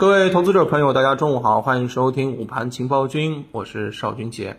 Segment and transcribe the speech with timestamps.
[0.00, 4.58] 各位投资者朋友，大家中午好，欢迎收听午盘情报君，我是邵军杰。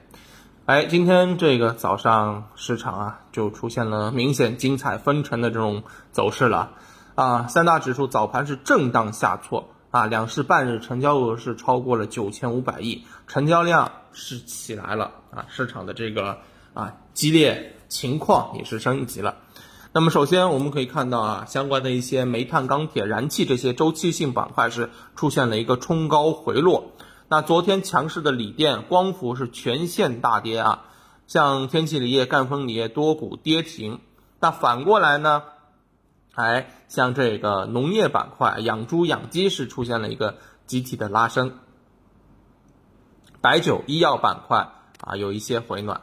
[0.68, 5.82] 哎，今天这个早上市场啊，就出现了明显精彩纷呈的这种
[6.12, 6.74] 走势了
[7.16, 7.48] 啊！
[7.48, 16.38] 三大指数早盘是震荡下挫啊，两市半日成交额是超过了九千五百亿，成交量是起来了啊，市场的这个
[16.76, 19.38] 啊激烈情况也是升级了。
[19.94, 26.94] 那么首先我们可以看到啊，相关的一些煤炭、钢铁、燃气这些周期性板块是出现了一个冲高回落。
[27.28, 30.86] 那昨天强势的锂电、光伏是全线大跌啊，
[31.28, 34.00] 像天齐锂业、赣锋锂业多股跌停。
[34.40, 35.44] 那反过来呢，
[36.36, 41.58] 哎，像这个农业板块、养猪养鸡是出现了一个集体的拉升。
[43.42, 44.70] 白酒、医药板块
[45.02, 46.02] 啊有一些回暖。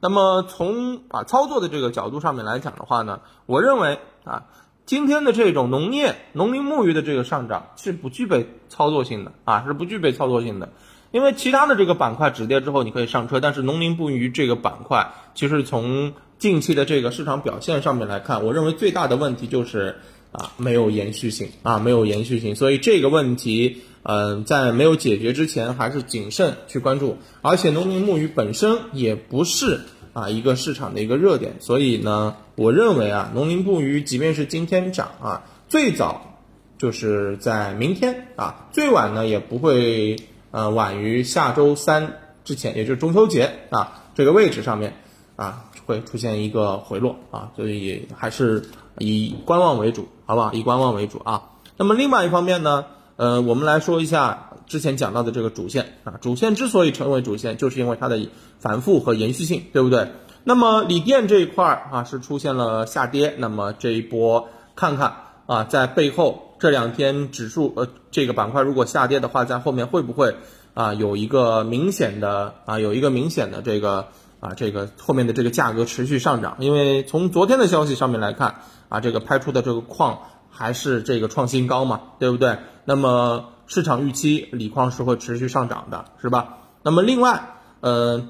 [0.00, 4.44] 那么从啊操作的这个角度上面来讲的话呢，我认为啊，
[4.86, 10.70] 今天的这种农业、农林牧渔的这个上涨是不具备操作性的啊，是不具备操作性的，
[11.10, 20.00] 因为其他的这个板块止跌之后你可以上车，但是农林牧渔这个板块，其实从近期的这个市场表现上面来看，我认为最大的问题就是
[20.32, 23.82] 啊没有延续性啊没有延续性，所以这个问题。
[24.02, 27.18] 嗯，在没有解决之前，还是谨慎去关注。
[27.42, 29.82] 而且，农林牧渔本身也不是
[30.14, 36.40] 啊一个市场的一个热点，所以呢，我认为啊，农林牧渔即便是今天涨啊，最早
[36.78, 40.16] 就是在明天啊，最晚呢也不会
[40.50, 44.94] 呃晚于下周三之前，也就是中秋节啊这个位置上面
[45.40, 48.62] 啊会出现一个回落啊，所以还是
[48.98, 50.52] 以观望为主，好不好？
[50.52, 51.44] 以观望为主啊。
[51.78, 52.84] 那么另外一方面呢？
[53.16, 60.12] 呃，我们来说一下之前讲到的这个主线啊，主线之所以成为主线，就是因为它的反复和延续性，对不对？
[60.44, 65.14] 那么锂电这一块儿啊是出现了下跌，那么这一波看看
[65.46, 70.36] 啊，在背后这两天指数呃这个板块如果下跌的话，在后面会不会
[70.72, 74.08] 啊有一个明显的啊有一个明显的这个
[74.40, 76.56] 啊这个后面的这个价格持续上涨？
[76.58, 78.56] 因为从昨天的消息上面来看
[78.88, 80.18] 啊，这个拍出的这个矿。
[80.52, 82.58] 还是这个创新高嘛，对不对？
[82.84, 86.58] 那么市场预期锂矿是会持续上涨的，是吧？
[86.82, 88.26] 那么另外，呃，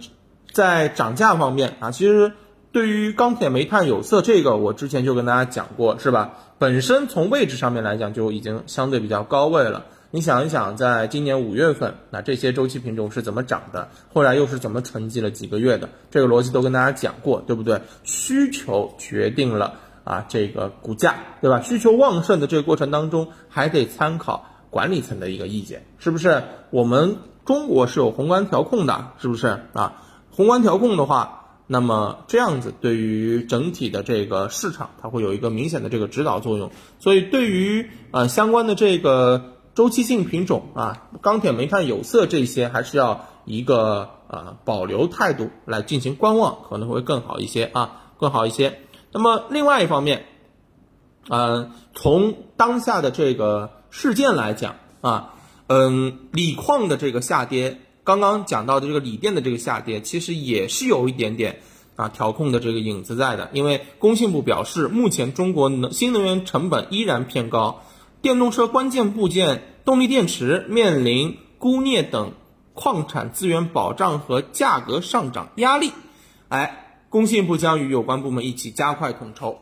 [0.52, 2.32] 在涨价方面啊，其实
[2.72, 6.34] 对于钢铁、煤炭、有色这个，我之前就跟大家讲过，是吧？
[6.58, 9.86] 本身从位置上面来讲就已经相对比较高位了。
[10.12, 13.88] 你想一想，在今年五月份，那这些周期品种是怎么涨的？
[14.12, 15.88] 后来又是怎么沉寂了几个月的？
[16.10, 17.82] 这个逻辑都跟大家讲过，对不对？
[18.02, 19.74] 需求决定了。
[20.02, 21.60] 啊，这个股价对吧？
[21.60, 26.42] 需求旺盛的这个过程当中，还得参考管理层的一个意见，是不是？
[26.70, 30.02] 我们中国是有宏观调控的，是不是啊？
[30.30, 36.72] 宏观调控的话，那么这样子对于整体的这个市场，它会有一个明显的这个指导作用。
[36.98, 48.78] 所以对于呃相关的这个周期性品种啊，钢铁、煤炭、有色这些，还是要一个呃保留态度来进行观望，可能会更好一些啊，更好一些。
[49.10, 50.26] 那么另外一方面，
[51.30, 55.32] 呃，从当下的这个事件来讲啊，
[55.68, 61.60] 嗯，锂矿的这个下跌，刚刚讲到的这个锂电的这个下跌，其实也是有一点点
[61.96, 63.48] 啊调控的这个影子在的。
[63.54, 67.80] 因为工信部表示，目前中国能新能源成本依然偏高，
[68.22, 72.32] 电动车关键部件动力电池面临钴镍等
[72.74, 75.92] 矿产资源保障和价格上涨压力，
[76.48, 76.86] 哎。
[77.10, 79.58] 工信部将与有关部门一起加快统筹，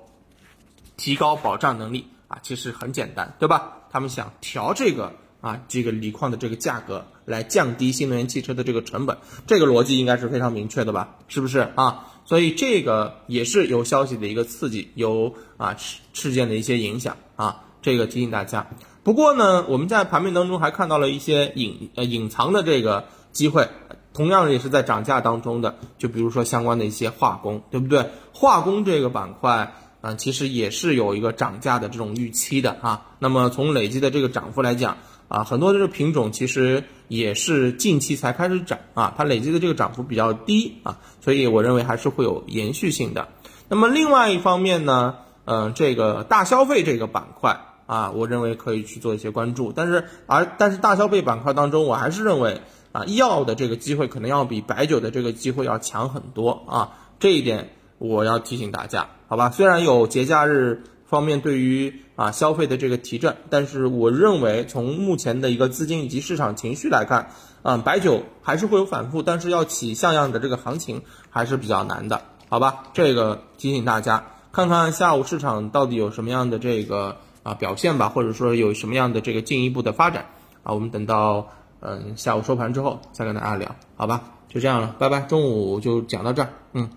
[0.98, 3.78] 提高保障能力啊，其实很简单，对吧？
[3.91, 11.16] 他们想调这个啊，这个锂矿的这个价格，来降低新能源汽车的这个成本，这个逻辑应该是非常明确的吧？
[11.28, 12.04] 是不是啊？
[12.26, 18.66] 所以这个也是有消息的一个刺激，有啊事事件的一些影响啊，这个提醒大家。
[19.02, 23.68] 不过呢，我们在盘面当中还看到了一些隐呃隐藏的这个机会。
[24.14, 28.10] 同样也是在涨价当中的，就比如说相关的一些化工，对不对？
[28.32, 33.06] 化工这个板块啊，其实也是有一个涨价的这种预期的啊。
[33.20, 34.96] 那么从累计的这个涨幅来讲
[35.28, 43.28] 啊，很多的这个品种其实也是近期才开始涨啊，它累计的这个涨幅比较低啊，所以我认为还是会有延续性的。
[43.69, 45.14] 那么另外一方面呢，
[45.44, 52.61] 嗯，这个大消费这个板块啊，我认为可以去做一些关注，但是而但是大消费板块当中，我还是认为。
[52.90, 57.69] 啊，药的这个机会可能要比白酒的这个机会要强很多啊，这一点
[57.99, 59.50] 我要提醒大家，好吧？
[59.50, 67.29] 虽然有节假日方面对于啊消费的这个提振，但是我认为从目前的一个资金以及市场情绪来看，
[67.62, 72.84] 啊，白酒还是会有反复，但是要起像样的这个行情还是比较难的，好吧？
[72.94, 80.26] 这个提醒大家，看看下午市场到底有什么样的这个啊表现吧，或者说有什么样的这个进一步的发展。
[80.62, 81.48] 啊，我们等到
[81.80, 84.22] 嗯下午收盘之后再跟大家聊，好吧？
[84.48, 85.20] 就这样了，拜拜。
[85.20, 86.88] 中午就讲到这儿，嗯。